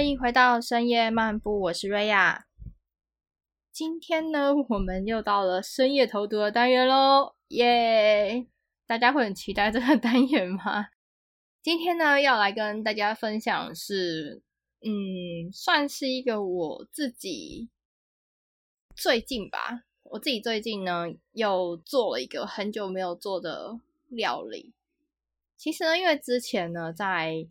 [0.00, 2.46] 欢迎回到深夜漫步，我是瑞亚。
[3.70, 8.46] 今天呢， 我们又到了深夜投毒的单元喽，耶！
[8.86, 10.86] 大家会很期待这个单元吗？
[11.60, 14.40] 今天呢，要来跟大家分享是，
[14.80, 17.68] 嗯，算是一个我自己
[18.96, 24.72] 最近吧，我自己最近呢又做了一个很久没有做的料理。
[25.58, 27.46] 其实呢，因为之前呢在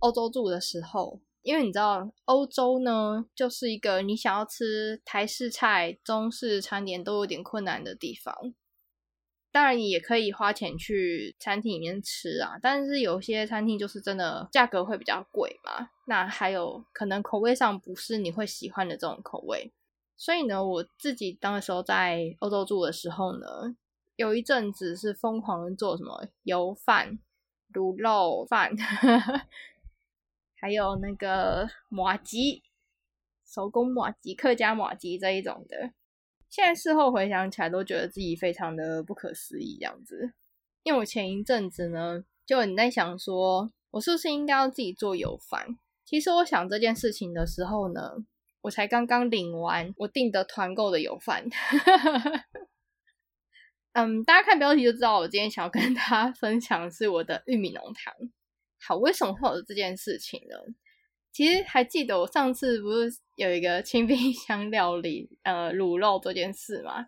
[0.00, 8.52] 欧洲住的时候，因为你知道欧洲呢就是一个你想要吃台式菜、中式餐点都有点困难的地方。
[9.50, 15.88] 当然，你也可以花钱去餐厅里面吃啊，但是有些餐厅就是真的价格会比较贵嘛。
[16.04, 19.72] 那还有可能口味上不是你会喜欢的这种口味，
[20.18, 23.74] 所以呢，我自己当时候在欧洲住的时候呢，
[24.16, 27.18] 有一阵子是疯狂做什么油饭、
[27.72, 28.76] 卤肉饭，
[30.60, 32.62] 还有那个马吉
[33.46, 35.92] 手工马吉、客家马吉这一种的。
[36.50, 40.32] 现在事后回想起来，都觉得自己非常的不可思议，这样子。
[40.82, 45.78] 因为我前一阵子呢，就你在想说，我是不是应该要自己做油饭？
[46.04, 48.12] 其实我想这件事情的时候呢，
[48.62, 51.44] 我才刚刚领完我订的团购的油饭。
[53.92, 58.14] 嗯，大家看标题就知道，我今天想要跟大家分享是我的玉米浓汤。
[58.80, 60.56] 好，为什么会有这件事情呢？
[61.30, 67.06] 其实还记得我上次不是有一个清冰 箱料理，呃，卤肉这件事吗？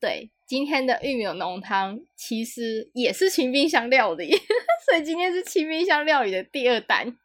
[0.00, 4.30] 对，今天的玉米浓汤其实也是清冰箱料理，
[4.86, 7.16] 所以今天是清冰箱料理的第二单。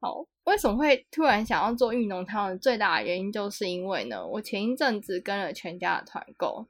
[0.00, 6.66] 好，为什么会突然想要做玉米浓汤的最大的原因，就是因为呢，我前一阵子跟了全家的团购，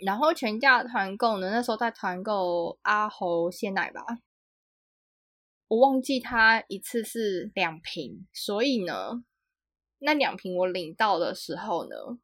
[0.00, 4.02] 然后全家的团购呢，那时候在团购阿猴鲜奶吧。
[5.70, 9.22] 我忘记它一次是两瓶，所以呢，
[10.00, 12.18] 那两瓶我领到的时候呢，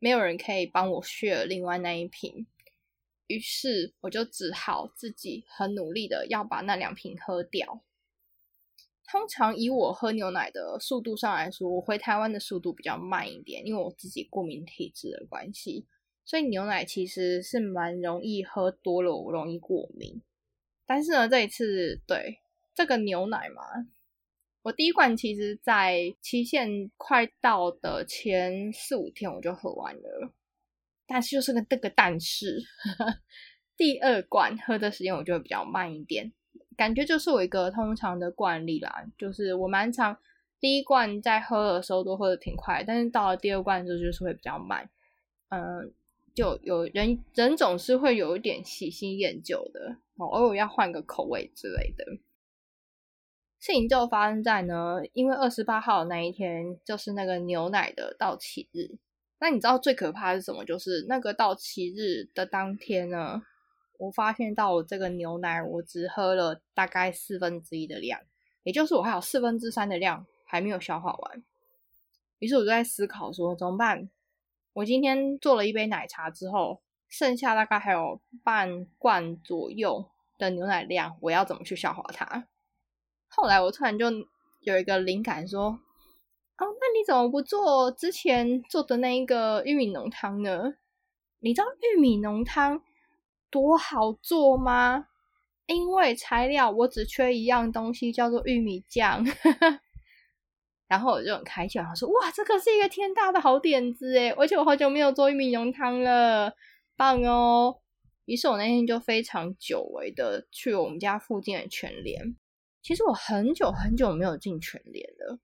[0.00, 2.48] 没有人可以帮我削另外那一瓶，
[3.28, 7.84] 于是我就只好自己很努力的要把那两瓶喝掉。
[9.08, 15.86] 通常以我喝牛奶的速度上来说，我回台湾的速度比较慢一点，因为我自己过敏体质的关系，
[16.24, 20.20] 所以牛奶其实是蛮容易喝多了，我容易过敏。
[20.84, 22.40] 但是呢，这一次对。
[22.74, 23.62] 这个牛奶嘛，
[24.62, 30.32] 我第一罐其实，在期限快到的前四五天我就喝完了，
[31.06, 32.62] 但是就是个这个但是，
[33.76, 36.32] 第二罐喝的时间我就会比较慢一点，
[36.76, 40.16] 感觉就是我一个通常的惯例啦，就是我蛮常
[40.60, 44.88] 第一罐在喝的时候都喝的挺快，但是到了第二罐的时候就是会比较慢，
[45.48, 45.92] 嗯，
[46.34, 52.04] 就有人人总是会有一点喜新厌旧的，偶尔要换个口味之类的。
[53.60, 58.96] 事情就发生在呢，因为二十八号那一天就是那个牛奶的到期日。
[59.38, 60.64] 那你知道最可怕的是什么？
[60.64, 63.42] 就是那个到期日的当天呢，
[63.98, 68.20] 我发现到我这个牛奶我只喝了大概四分之一的量，
[68.62, 71.44] 也就是我还有四分之三的量还没有消化完。
[72.38, 74.08] 于是我就在思考说怎么办？
[74.72, 82.46] 我今天做了一杯奶茶之后，剩下大概还有半罐左右的牛奶量，我要怎么去消化它？
[83.30, 84.06] 后来我突然就
[84.60, 85.80] 有一个灵感，说
[86.58, 90.74] ：“哦，那你怎么不做之前做的那一个玉米浓汤呢？
[91.38, 92.82] 你知道玉米浓汤
[93.50, 95.06] 多好做吗？
[95.66, 99.24] 因为材料我只缺一样东西，叫做玉米酱。
[100.88, 106.52] 然后我就很开心，我说：哇，这个是一个天大的好点子诶而且我好久没有做玉米浓汤了，
[106.96, 107.76] 棒哦！
[108.24, 112.36] 于是我那天就非常久违的去我们家附近的全联。
[112.82, 115.38] 其实我很久很久没有进全联了，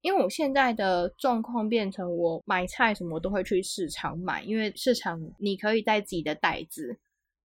[0.00, 6.98] 因为我现在的状况变成我买菜什么都会去市场买，因为市场你可以带自己的袋子，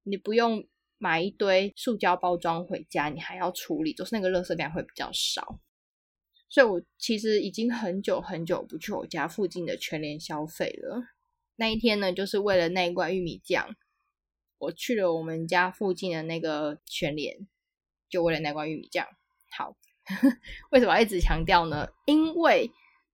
[0.04, 0.68] 你不用
[0.98, 5.60] 买一堆塑胶包装回家，你还要处理，就是那个垃圾量会比较少。
[6.50, 11.04] 所以我其实已经很久很久不去我家附近的全联消费了。
[11.57, 13.75] 那一天呢，就是为了那一罐玉米酱，
[14.57, 17.48] 我去了我们家附近的那个全联，
[18.10, 19.06] 就为了那罐玉米酱。
[19.50, 19.76] 好，
[20.72, 21.90] 为什么要一直强调呢？
[22.06, 22.72] 因为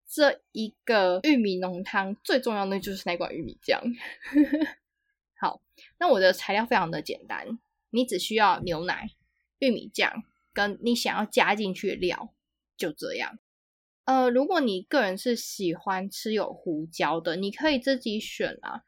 [0.07, 3.81] 这一个玉米浓汤最重要的就是那罐玉米酱。
[5.39, 5.61] 好，
[5.99, 7.59] 那我的材料非常的简单，
[7.89, 9.09] 你只需要牛奶、
[9.59, 12.33] 玉米酱跟你想要加进去的料，
[12.77, 13.39] 就这样。
[14.05, 18.83] 呃，如果你个人是喜欢吃有胡椒的，你可以自己选啊。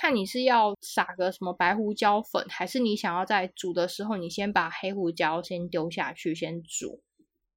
[0.00, 7.02] 看你是要撒个什么白胡椒粉，还是你想要在煮的时候，你先把黑胡椒先丢下去先煮，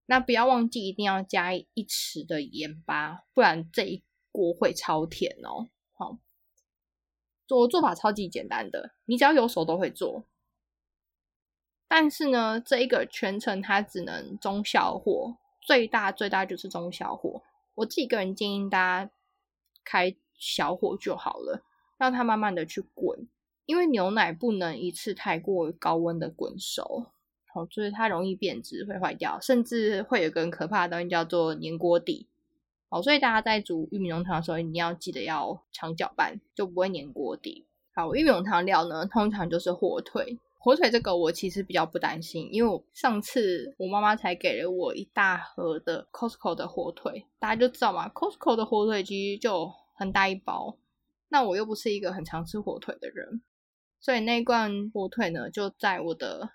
[0.08, 5.70] 那不要忘记一定要加一匙的盐巴，不然这一锅会超甜哦。
[5.94, 6.18] 好，
[7.46, 10.26] 做做法超级简单的，你只要有手都会做。
[11.88, 17.44] 但是呢，这一个全程它只能中小火，最大最大就是中小火。
[17.76, 19.12] 我自己个人建议大家
[19.84, 21.64] 开小火就好了，
[22.02, 23.28] 让它慢慢的去滚，
[23.68, 27.06] 因为牛奶不能一次太过高温的滚熟。
[27.54, 32.26] 哦，所以它容易变质，会坏掉，甚至会有个很可怕的东西叫做粘锅底。
[32.90, 37.68] 哦，所以大家在煮玉米浓汤的时候，一定要记得要常搅拌，就不会粘锅底。
[37.94, 40.40] 好，玉米浓汤料呢，通常就是火腿。
[40.58, 50.78] 火腿这个我其实比较不担心，因为我上次我妈妈才给了我一大盒的 Costco 的火腿，大家就知道嘛，Costco 的火腿其实就很大一包。
[51.32, 53.42] 那我又不是一个很常吃火腿的人，
[54.00, 56.52] 所以那罐火腿呢，就在我的。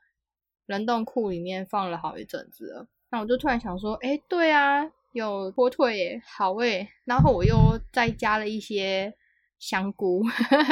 [0.68, 6.88] 冷冻库里面放了好一阵子了，那我就突然想说，哎，对啊，有火腿耶，好诶。
[7.04, 9.14] 然后我又再加了一些
[9.60, 10.24] 香菇，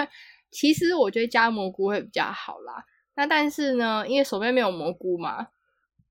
[0.50, 2.84] 其实我觉得加蘑菇会比较好啦。
[3.14, 5.46] 那但是呢，因为手边没有蘑菇嘛，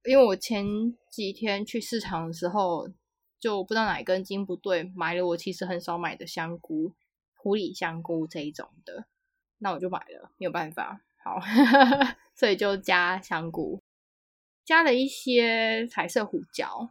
[0.05, 0.65] 因为我前
[1.09, 2.87] 几天去市场的时候，
[3.37, 6.93] 就不知道哪根筋不对，买了我其实很少买的香菇，
[7.43, 9.05] 普里香菇这一种的，
[9.57, 11.41] 那我就买了，没有办法，好。
[12.33, 13.81] 所以就加香菇，
[14.63, 16.89] 加了一些彩色胡椒，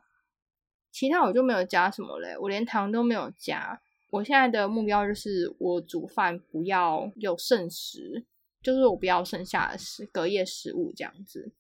[0.91, 3.81] 其他我就没有加什么嘞，我连糖都没有加。
[4.11, 8.27] 我现在的目标就是我煮饭不要有剩食，
[8.63, 11.53] 就是我不要剩下的食隔夜食物这样子。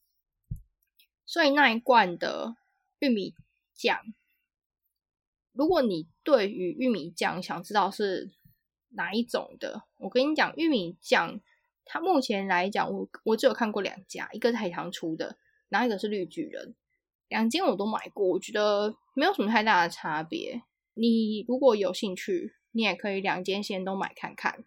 [1.25, 2.55] 所以那一罐的
[2.99, 3.35] 玉米
[3.75, 3.99] 酱，
[5.53, 8.31] 如果你对于玉米酱想知道是
[8.95, 11.41] 哪一种的，我跟你讲，玉米酱。
[11.85, 15.37] 它目前来讲，我我只有看过两家，一个是海棠出的，
[15.69, 16.77] 然后一个是绿巨人，
[17.29, 20.63] 两间我都买过，我觉得没有什么太大的差别。
[20.95, 24.65] 你如果有兴趣，你也可以两间先都买看看，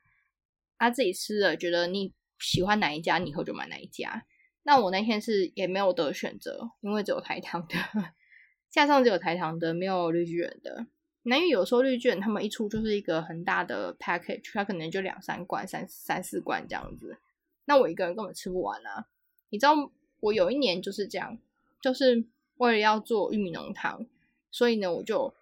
[0.78, 4.26] 他自己吃了觉得你喜欢哪一家，你以后就买哪一家。
[4.64, 7.76] 那我那天是也没有得选择，因为只有台糖的，
[8.70, 10.88] 架上只有台糖的，没有绿巨人的。
[11.28, 17.18] 那因为有时候绿卷他们一出就是一个很大的 package，它可能就两三罐、三三四罐这样子。
[17.66, 19.08] 那我一个人根本吃不完啊！
[19.50, 21.40] 你知道我有一年就是这样，
[21.82, 22.24] 就是
[22.58, 24.06] 为了要做玉米浓汤，
[24.52, 25.34] 所以呢我就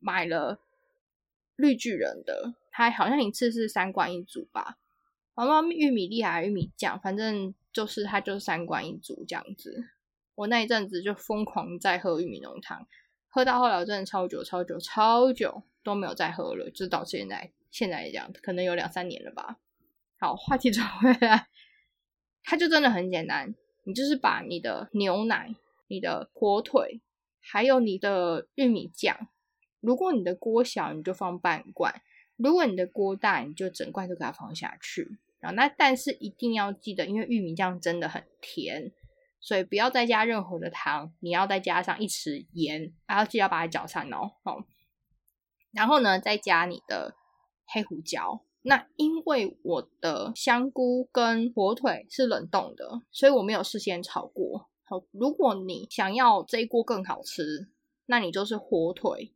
[0.00, 0.58] 买了
[1.54, 4.78] 绿巨人的，它好像一次是三罐一组吧。
[5.36, 9.84] 然后玉米粒还是玉米酱，反正就是它就是三罐一组这样子。
[10.34, 12.84] 我那一阵子就疯狂在喝玉米浓汤。
[13.30, 19.58] 喝到后来真的超久、超久、超久都没有再喝了，就到现在现在这样，可能有两三年了吧。
[20.18, 21.46] 好，话题转回来，
[22.42, 23.54] 它就真的很简单，
[23.84, 25.54] 你就是把你的牛奶、
[25.86, 27.00] 你的火腿，
[27.40, 29.28] 还有你的玉米酱，
[29.80, 31.92] 如果你的锅小，你就放半罐；
[32.36, 35.18] 如果你的锅大，你就整罐都给它放下去。
[35.38, 38.92] 然后那但是一定要记得，因为玉米酱真的很甜。
[39.40, 44.32] 所以不要再加任何的糖，你要再加上一匙盐，还要记得把它搅散哦。
[44.44, 44.64] 好，
[45.72, 47.14] 然后呢，再加你的
[47.66, 48.44] 黑胡椒。
[48.62, 54.68] 那因为我的香菇跟火腿是冷冻的，所以我没有事先炒过。
[54.84, 57.70] 好，如果你想要这一锅更好吃，
[58.04, 59.32] 那你就是火腿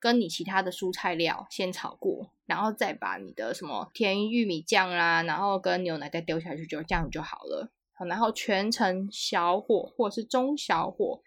[0.00, 7.70] 跟你其他的蔬菜料先炒过，然后再把你的什么甜玉米酱啦，然后跟牛奶再丢下去，就这样就好了。
[8.04, 11.22] 然后全程小火或者是中小火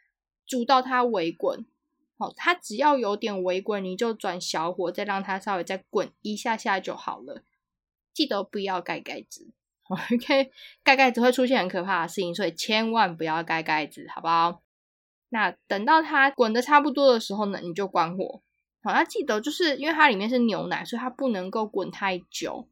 [0.46, 1.66] 煮到它微滚。
[2.18, 7.44] 好，它只要有点微滚，你就转小火，再让它稍微再滚一下下就好了。
[8.14, 9.52] 记得不要盖盖子
[9.88, 10.52] ，OK？
[10.84, 14.62] 盖盖子会出现很可怕的事情，所以千万不要盖盖子，好不好？
[15.30, 18.42] 那等到它滚的差不多的时候呢，你就关火。
[18.84, 22.68] 好，要记得就是因为它里面是牛奶，所以它不能够滚太久。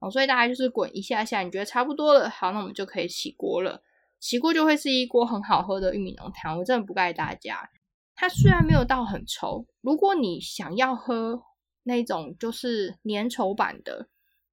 [0.00, 3.82] 哦，所以大概就是滚一下下，你觉得差不多了，好，那我们就可以起锅了。
[4.20, 7.68] 起锅就会是一锅很好喝的玉米浓汤，我真的不盖大家。
[8.14, 11.42] 它虽然没有到很稠，如果你想要喝
[11.84, 14.08] 那种就是粘稠版的，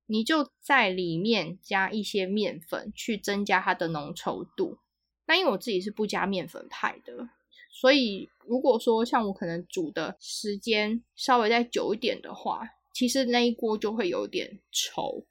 [0.06, 4.78] 你就在里面加一些面粉去增加它的浓稠度。
[5.28, 7.30] 那因为我自己是不加面粉派的，
[7.72, 12.62] 所以如果说像我可能煮的时间稍微再久一点的话，
[12.94, 15.24] 其实那一锅就会有点稠。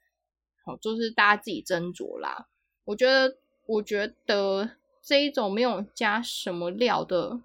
[0.65, 2.47] 好，就是大家自己斟酌啦。
[2.83, 7.41] 我觉得，我觉得这一种没有加什么料的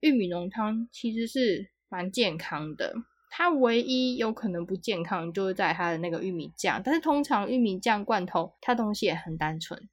[0.00, 2.94] 玉米浓汤其实是蛮健康的。
[3.36, 6.80] 它唯一有可能不健康，就是在它的那个玉米酱。
[6.84, 9.88] 但是通常玉米酱罐头，它东西也很单纯，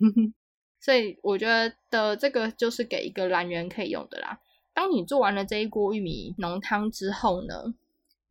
[0.80, 1.46] 所以我觉
[1.90, 4.40] 得这个就是给一个懒人可以用的啦。
[4.72, 7.74] 当你做完了这一锅玉米浓汤之后呢，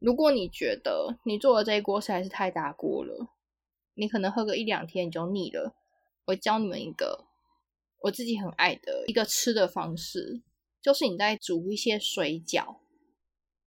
[0.01, 3.29] 如果你觉得你做的这一锅实在是太大锅了，
[3.93, 5.75] 你可能喝个一两天你就腻了。
[6.25, 7.25] 我教你们一个
[7.99, 10.41] 我自己很爱的一个吃的方式，
[10.81, 12.77] 就是你在煮一些水饺，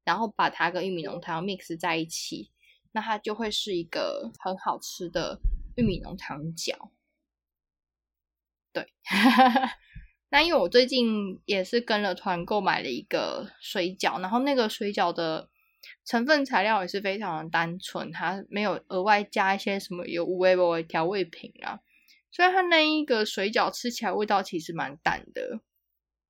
[0.02, 2.50] 然后把它跟玉米浓汤 mix 在一起，
[2.90, 5.38] 那它就会是一个很好吃的
[5.76, 6.90] 玉米浓汤饺。
[8.72, 8.88] 对。
[10.30, 15.48] 那因为我最近也是跟了团购买了一个水饺，然后那个水饺的
[16.04, 21.80] 成分材料也是非常的单纯，它没有额外加一些什么有无味味调味品啊，
[22.30, 25.60] 所以它那一个水饺吃起来味道其实蛮淡的。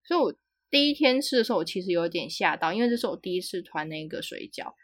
[0.03, 0.35] 所以我
[0.71, 4.75] 第一天吃的时候，我其实有点吓到，因为这是我第一次团那个水饺。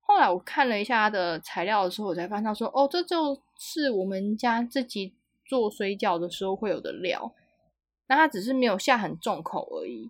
[0.00, 7.34] 后来我看了一下它的材料的时候，我才发现说，哦，这就是我们家自己做水饺的时候会有的料。
[8.06, 10.08] 那它只是没有下很重口而已，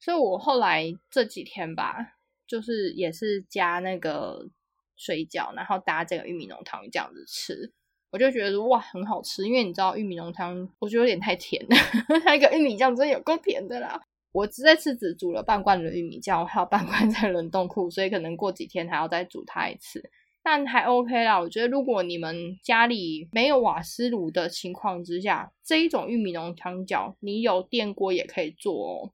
[0.00, 2.16] 所以我后来这几天吧，
[2.48, 4.48] 就是也是加那个
[4.96, 7.70] 水饺，然后搭这个玉米浓汤这样子吃，
[8.10, 11.76] 我就觉得哇很好吃，因为你知道玉米浓汤，我觉得有点太甜了，
[12.24, 14.00] 那个玉米酱真的有够甜的啦。
[14.32, 20.10] 我这次只煮了半罐的玉米酱，我还有半罐在冷冻库，所以可能过几天还要再煮它一次。
[20.42, 29.12] 但还 OK 啦，我觉得如果你们家里没有瓦斯炉的情况之下，这一种玉米浓汤饺，你有电锅也可以做哦。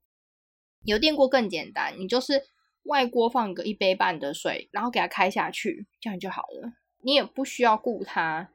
[0.85, 2.43] 有电锅更简单，你就是
[2.85, 6.73] 外锅放个一杯半的水，然后给它开下去，这样就好了。
[7.03, 8.49] 你也不需要顾它，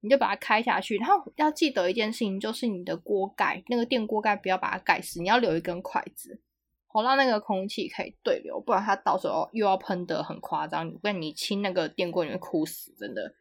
[0.00, 0.96] 你就把它开下去。
[0.96, 6.40] 然后要记得一件事情，就是你的锅盖那个电锅盖不要把它盖死，你要留一根筷子。
[6.88, 10.90] 好让那个空气可以对流，不然它到时候又要喷的很夸张。
[10.90, 13.34] 不然你清那个电锅你会哭死，真的。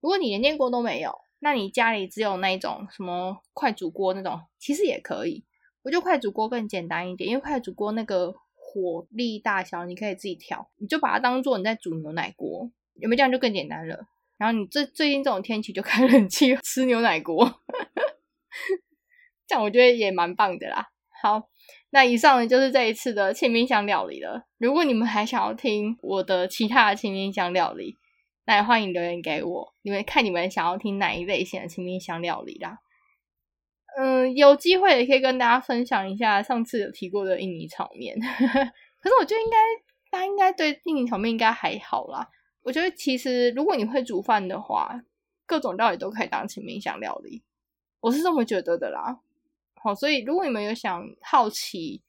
[0.00, 5.44] 如果你连电锅都没有，那你家里只有那一种什么快煮锅那种，其实也可以。
[5.82, 8.34] 我觉得快煮锅更简单一点，因为快煮锅那个
[8.72, 14.06] 火力大小你可以自己调，你就把它当做你在煮牛奶锅，有没有这样就更简单了？
[14.38, 17.60] 然后你最最近这种天气就开冷气 吃牛奶锅，
[19.46, 20.88] 这样我觉得也蛮棒的啦。
[21.22, 21.50] 好。
[21.94, 24.46] 那以上呢就是这一次的清冰箱料理了。
[24.56, 27.98] 如果你们还想要听我的其他的清冰箱料理，
[28.46, 29.74] 那也欢迎留言给我。
[29.82, 32.78] 你们看你们想要听哪一类型的清冰箱料理啦？
[33.98, 38.16] 嗯，有机会也可以跟大家分享一下上次有提过的印尼炒面。
[39.00, 39.56] 可是我觉得应该
[40.10, 42.28] 大家应该对印尼炒面应该还好啦。
[42.62, 45.02] 我觉得其实如果你会煮饭的话，
[45.46, 47.42] 各种料理都可以当清明香料理。
[48.00, 49.20] 我是这么觉得的啦。
[49.74, 52.00] 好，所以如果你们有想好奇，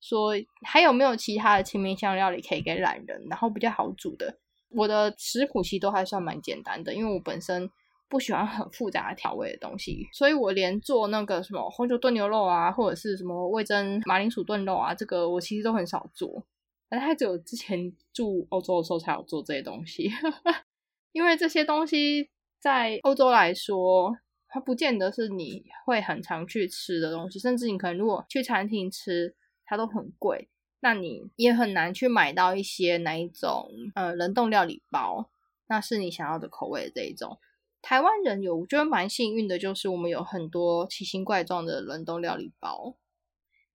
[0.00, 7.70] 说还有没有其他的清明香料理可以给懒人，然后比较好煮的，我的食谱其实都还算蛮简单的，因为我本身
[8.08, 16.44] 不喜欢很复杂的调味的东西，所以我连做那个什么红酒炖牛肉啊，或者是什么味增马铃薯炖肉啊，这个我其实都很少做，
[16.90, 20.10] 而它只有之前住欧洲的时候才有做这些东西，
[21.12, 24.16] 因为这些东西在欧洲来说。
[24.48, 29.34] 它不见得是你会很常去吃的东西，甚至你可能如果去餐厅吃，
[29.66, 30.48] 它都很贵，
[30.80, 35.28] 那你也很难去买到一些哪一种呃冷冻料理包，
[35.66, 37.38] 那是你想要的口味这一种。
[37.88, 42.96] 台湾人有我觉得蛮幸运的，就是我们有很多奇形怪状的冷冻料理包。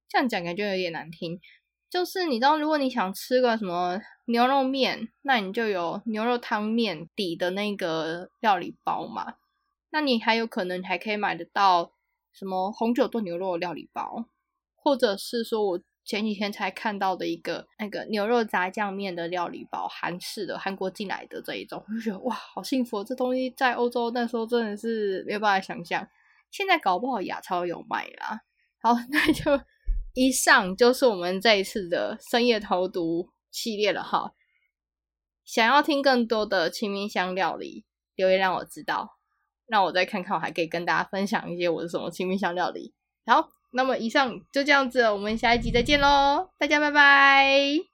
[0.10, 1.40] 这样讲感觉有点难听，
[1.90, 9.36] 就是你知道，如果你想吃个什么牛肉面，那你就有牛肉汤面底的那个料理包嘛。
[9.92, 11.94] 那你还有可能还可以买得到
[12.34, 14.26] 什么红酒炖牛肉料理包，
[14.76, 23.04] 或者是说我前几天才看到的一个那个牛肉炸酱面的料理包，韩式的韩国进来的这一种，我就觉得哇，好幸福！
[23.04, 26.08] 这东西在欧洲那时候真的是没有办法想象，
[26.52, 28.42] 现在搞不好亚超有卖啦。
[28.82, 29.64] 好， 那就
[30.14, 34.34] 以上就是我们这一次的深夜投毒系列了哈。
[35.46, 39.18] 想要听更多的清明香料理，留言让我知道。
[39.68, 42.94] 那我再看看，我还可以跟大家分享一些我的什么清明香料理。
[43.26, 47.91] 好，那么以上就这样子，我们下一集再见喽，大家拜拜。